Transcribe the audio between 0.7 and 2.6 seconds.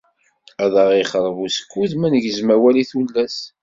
aɣ ixṛeb usekkud manegzem